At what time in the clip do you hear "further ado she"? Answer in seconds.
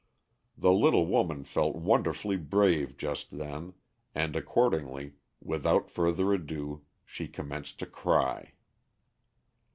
5.91-7.27